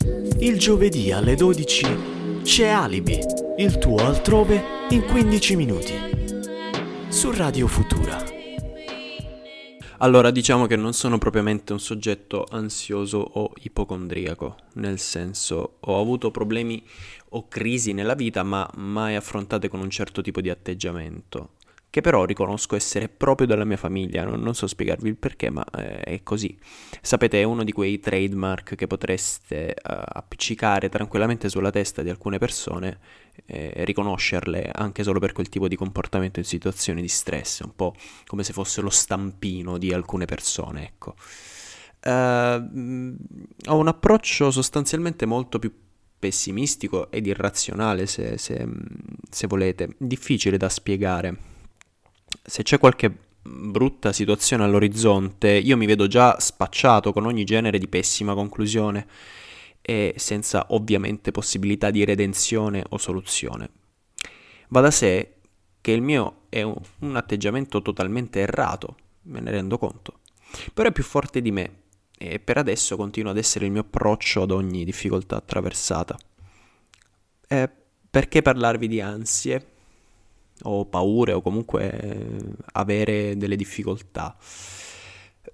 [0.00, 3.18] Il giovedì alle 12 c'è Alibi,
[3.58, 5.92] il tuo altrove in 15 minuti.
[7.08, 8.24] Su Radio Futura.
[9.98, 16.30] Allora, diciamo che non sono propriamente un soggetto ansioso o ipocondriaco, nel senso ho avuto
[16.30, 16.82] problemi
[17.30, 21.50] o crisi nella vita, ma mai affrontate con un certo tipo di atteggiamento
[21.92, 25.62] che però riconosco essere proprio della mia famiglia, non, non so spiegarvi il perché, ma
[25.76, 26.58] eh, è così.
[27.02, 32.38] Sapete, è uno di quei trademark che potreste uh, appiccicare tranquillamente sulla testa di alcune
[32.38, 32.98] persone
[33.44, 37.94] eh, riconoscerle anche solo per quel tipo di comportamento in situazioni di stress, un po'
[38.24, 41.14] come se fosse lo stampino di alcune persone, ecco.
[42.04, 43.14] Uh,
[43.66, 45.70] ho un approccio sostanzialmente molto più
[46.18, 48.66] pessimistico ed irrazionale, se, se,
[49.28, 51.50] se volete, difficile da spiegare
[52.42, 57.88] se c'è qualche brutta situazione all'orizzonte, io mi vedo già spacciato con ogni genere di
[57.88, 59.06] pessima conclusione
[59.80, 63.70] e senza ovviamente possibilità di redenzione o soluzione.
[64.68, 65.34] Va da sé
[65.80, 70.20] che il mio è un, atteggiamento totalmente errato, me ne rendo conto,
[70.72, 71.80] però è più forte di me
[72.16, 76.16] e per adesso continua ad essere il mio approccio ad ogni difficoltà attraversata.
[77.48, 77.70] E
[78.08, 79.71] perché parlarvi di ansie?
[80.62, 82.40] O paure o comunque eh,
[82.72, 84.36] avere delle difficoltà.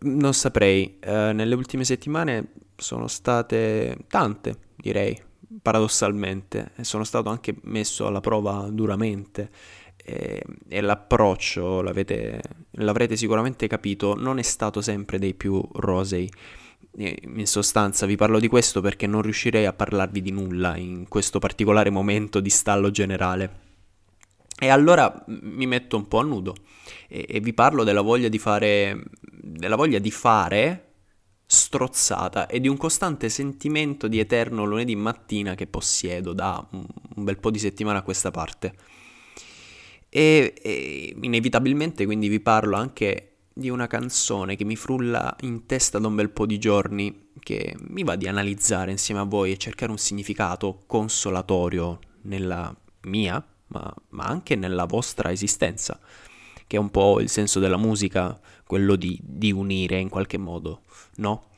[0.00, 5.20] Non saprei, eh, nelle ultime settimane sono state tante, direi,
[5.60, 9.50] paradossalmente, sono stato anche messo alla prova duramente
[9.96, 16.30] e, e l'approccio, l'avrete sicuramente capito, non è stato sempre dei più rosei.
[17.00, 21.38] In sostanza vi parlo di questo perché non riuscirei a parlarvi di nulla in questo
[21.38, 23.67] particolare momento di stallo generale.
[24.60, 26.54] E allora mi metto un po' a nudo
[27.08, 30.84] e, e vi parlo della voglia di fare, della voglia di fare
[31.46, 36.84] strozzata e di un costante sentimento di eterno lunedì mattina che possiedo da un,
[37.24, 38.74] bel po' di settimane a questa parte.
[40.08, 45.98] E, e, inevitabilmente quindi vi parlo anche di una canzone che mi frulla in testa
[45.98, 49.56] da un bel po' di giorni, che mi va di analizzare insieme a voi e
[49.56, 55.98] cercare un significato consolatorio nella mia ma, ma anche nella vostra esistenza,
[56.66, 60.82] che è un po' il senso della musica, quello di, di unire in qualche modo,
[61.16, 61.48] no?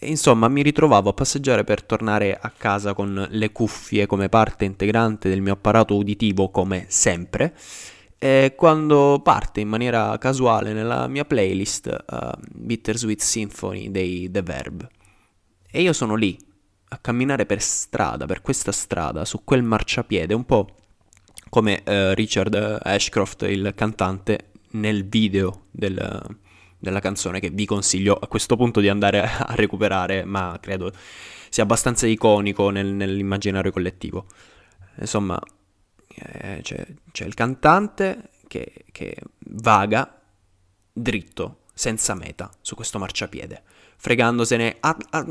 [0.00, 5.28] insomma, mi ritrovavo a passeggiare per tornare a casa con le cuffie come parte integrante
[5.28, 7.54] del mio apparato uditivo, come sempre.
[8.18, 14.88] E quando parte in maniera casuale nella mia playlist uh, Bittersweet Symphony dei The Verb.
[15.70, 16.36] E io sono lì,
[16.88, 20.68] a camminare per strada, per questa strada, su quel marciapiede, un po'
[21.48, 26.22] come uh, Richard Ashcroft, il cantante, nel video del,
[26.78, 30.92] della canzone che vi consiglio a questo punto di andare a recuperare, ma credo
[31.48, 34.26] sia abbastanza iconico nel, nell'immaginario collettivo.
[34.98, 35.40] Insomma,
[36.08, 40.20] eh, c'è, c'è, il cantante che, che vaga
[40.92, 43.62] dritto, senza meta, su questo marciapiede
[43.96, 45.26] fregandosene a, a,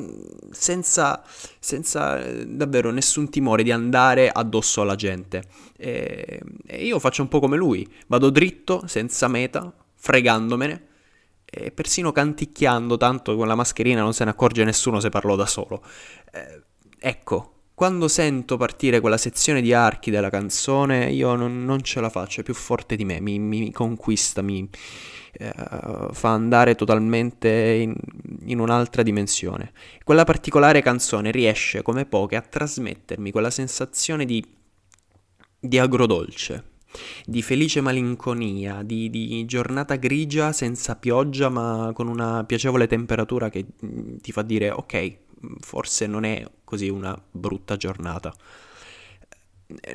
[0.52, 1.24] senza,
[1.60, 5.44] senza eh, davvero nessun timore di andare addosso alla gente.
[5.78, 10.88] E, e io faccio un po' come lui, vado dritto, senza meta, fregandomene
[11.46, 15.46] e persino canticchiando tanto con la mascherina non se ne accorge nessuno se parlo da
[15.46, 15.84] solo.
[16.32, 16.62] Eh,
[17.00, 22.10] ecco, quando sento partire quella sezione di archi della canzone, io non, non ce la
[22.10, 24.68] faccio, è più forte di me, mi, mi conquista, mi
[25.34, 25.54] eh,
[26.12, 27.94] fa andare totalmente in,
[28.46, 29.72] in, un'altra dimensione.
[30.04, 34.44] Quella particolare canzone riesce, come poche, a trasmettermi quella sensazione di,
[35.60, 36.74] di agrodolce,
[37.26, 43.66] di felice malinconia, di, di, giornata grigia senza pioggia ma con una piacevole temperatura che
[43.86, 45.18] mm, ti fa dire ok,
[45.60, 48.34] forse non è così una brutta giornata.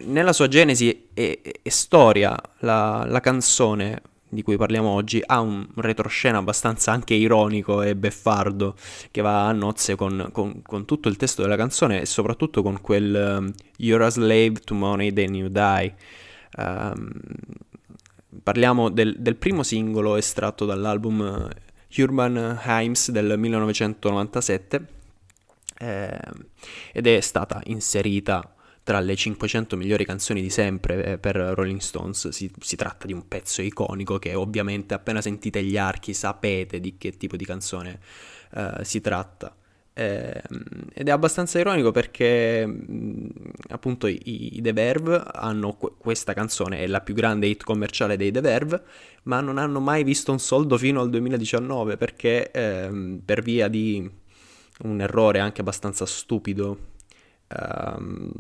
[0.03, 6.39] Nella sua genesi e, storia, la, la, canzone di cui parliamo oggi ha un retroscena
[6.39, 8.77] abbastanza anche ironico e beffardo
[9.11, 12.81] che va a nozze con, con, con tutto il testo della canzone e soprattutto con
[12.81, 15.95] quel um, You're a slave to money, then you die.
[16.57, 17.11] Um,
[18.43, 24.87] parliamo del, del, primo singolo estratto dall'album uh, Urban Himes del 1997
[25.79, 26.19] eh,
[26.93, 28.55] ed è stata inserita
[28.91, 32.31] tra le 500 migliori canzoni di sempre eh, per Rolling Stones.
[32.31, 36.97] Si, si, tratta di un pezzo iconico che ovviamente appena sentite gli archi sapete di
[36.99, 38.01] che tipo di canzone
[38.53, 39.55] eh, si tratta.
[39.93, 40.43] Eh,
[40.93, 43.29] ed è abbastanza ironico perché mh,
[43.69, 48.33] appunto i, The Verve hanno qu- questa canzone, è la più grande hit commerciale dei
[48.33, 48.83] The Verve,
[49.25, 54.11] ma non hanno mai visto un soldo fino al 2019 perché ehm, per via di
[54.83, 56.99] un errore anche abbastanza stupido.
[57.59, 58.31] Um,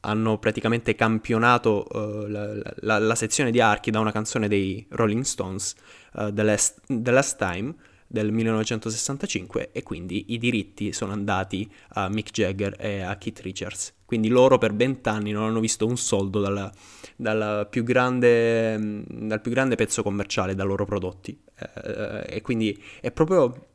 [0.00, 5.22] hanno praticamente campionato uh, la, la, la, sezione di archi da una canzone dei Rolling
[5.22, 5.74] Stones,
[6.14, 7.74] uh, The, Last, The Last Time,
[8.12, 13.94] del 1965 e quindi i diritti sono andati a Mick Jagger e a Keith Richards.
[14.04, 16.72] Quindi loro per vent'anni non hanno visto un soldo dalla,
[17.14, 21.40] dalla più grande, dal più grande pezzo commerciale da loro prodotti.
[21.56, 23.68] Eh, e quindi è proprio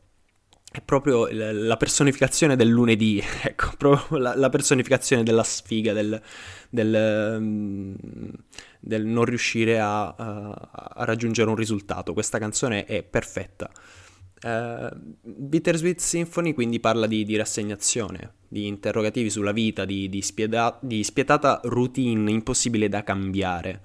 [0.76, 6.22] è proprio la personificazione del lunedì, ecco, proprio la, la personificazione della sfiga, del,
[6.70, 7.96] del, mm,
[8.82, 12.12] del non riuscire a, a, raggiungere un risultato.
[12.12, 13.72] Questa canzone è perfetta.
[14.44, 14.90] Uh,
[15.22, 21.06] Bittersweet Symphony quindi parla di, di, rassegnazione, di interrogativi sulla vita, di, di, spieda- di
[21.06, 23.82] spietata routine impossibile da cambiare.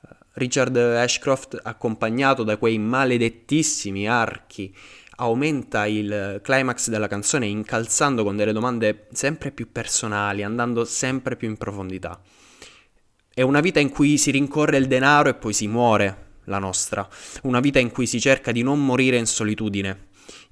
[0.00, 4.74] Uh, Richard Ashcroft, accompagnato da quei maledettissimi archi,
[5.22, 11.48] aumenta il climax della canzone incalzando con delle domande sempre più personali, andando sempre più
[11.48, 12.20] in profondità.
[13.32, 17.08] È una vita in cui si rincorre il denaro e poi si muore, la nostra,
[17.42, 20.08] una vita in cui si cerca di non morire in solitudine,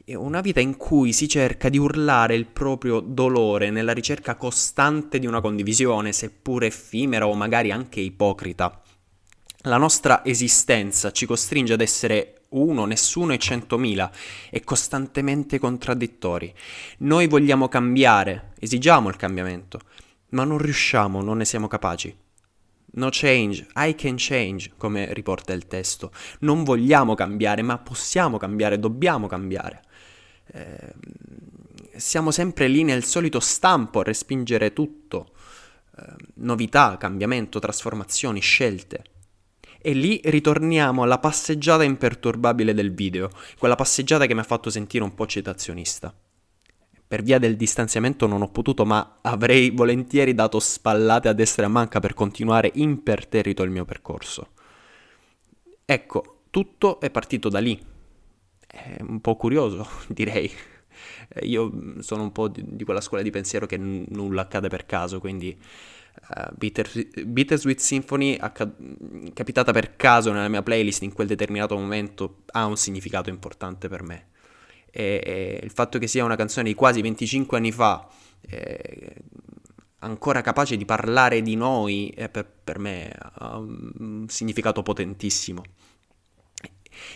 [0.07, 5.27] una vita in cui si cerca di urlare il proprio dolore nella ricerca costante di
[5.27, 8.81] una condivisione, seppur effimera o magari anche ipocrita.
[9.65, 14.11] La nostra esistenza ci costringe ad essere uno, nessuno e centomila
[14.51, 16.53] e costantemente contraddittori.
[16.99, 19.81] Noi vogliamo cambiare, esigiamo il cambiamento,
[20.31, 22.17] ma non riusciamo, non ne siamo capaci.
[22.93, 26.11] No change, I can change, come riporta il testo.
[26.41, 29.83] Non vogliamo cambiare, ma possiamo cambiare, dobbiamo cambiare.
[30.53, 30.95] Eh,
[31.95, 35.35] siamo sempre lì nel solito stampo a respingere tutto.
[35.97, 36.03] Eh,
[36.37, 39.05] novità, cambiamento, trasformazioni, scelte.
[39.83, 45.05] E lì ritorniamo alla passeggiata imperturbabile del video, quella passeggiata che mi ha fatto sentire
[45.05, 46.15] un po' citazionista.
[47.09, 51.67] Per via del distanziamento non ho potuto, ma avrei volentieri dato spallate a destra e
[51.67, 54.51] a manca per continuare imperterrito il mio percorso.
[55.85, 57.81] Ecco, tutto è partito da lì.
[58.67, 60.49] È un po' curioso, direi.
[61.43, 64.85] Io sono un po' di, di quella scuola di pensiero che n- nulla accade per
[64.85, 65.59] caso, quindi
[66.29, 66.89] uh, Bitter,
[67.27, 68.73] Bittersweet Symphony, acca-
[69.33, 74.03] capitata per caso nella mia playlist in quel determinato momento, ha un significato importante per
[74.03, 74.29] me
[74.91, 78.09] e, e il fatto che sia una canzone di quasi 25 anni fa,
[78.41, 79.15] eh,
[80.01, 85.63] ancora capace di parlare di noi, eh, per, per, me ha un significato potentissimo.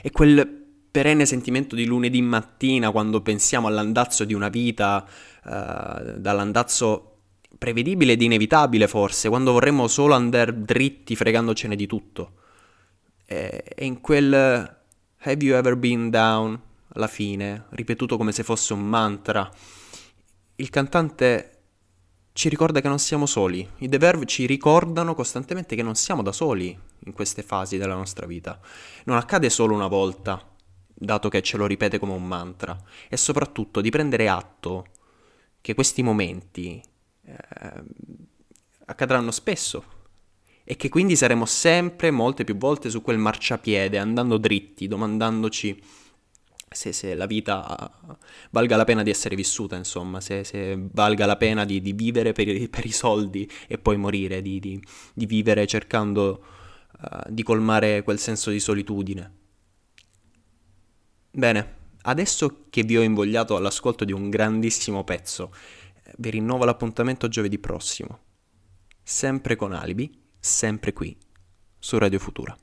[0.02, 5.04] E quel perenne sentimento di lunedì mattina quando pensiamo all'andazzo di una vita,
[5.44, 7.13] eh, dall'andazzo
[7.58, 12.32] prevedibile ed inevitabile forse, quando vorremmo solo andare dritti fregandocene di tutto.
[13.26, 14.32] E, in quel
[15.26, 16.60] Have you ever been down?
[16.94, 19.50] alla fine, ripetuto come se fosse un mantra.
[20.56, 21.50] Il cantante
[22.32, 26.22] ci ricorda che non siamo soli, i The Verve ci ricordano costantemente che non siamo
[26.22, 28.58] da soli in queste fasi della nostra vita.
[29.04, 30.40] Non accade solo una volta,
[30.86, 34.86] dato che ce lo ripete come un mantra, e soprattutto di prendere atto
[35.60, 36.82] che questi momenti
[37.24, 37.82] eh,
[38.86, 39.84] accadranno spesso
[40.64, 45.82] e che quindi saremo sempre molte più volte su quel marciapiede, andando dritti, domandandoci
[46.74, 47.90] se, se, la vita
[48.50, 52.32] valga la pena di essere vissuta, insomma, se, se valga la pena di, di vivere
[52.32, 54.82] per i, per i, soldi e poi morire, di, di,
[55.14, 56.44] di vivere cercando
[57.00, 59.32] uh, di colmare quel senso di solitudine.
[61.30, 65.52] Bene, adesso che vi ho invogliato all'ascolto di un grandissimo pezzo,
[66.18, 68.18] vi rinnovo l'appuntamento giovedì prossimo,
[69.02, 71.16] sempre con Alibi, sempre qui,
[71.78, 72.56] su Radio Futura.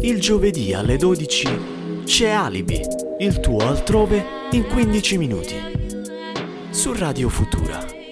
[0.00, 2.80] Il giovedì alle 12 c'è Alibi,
[3.18, 5.54] il tuo altrove in 15 minuti.
[6.70, 8.03] Su Radio Futura.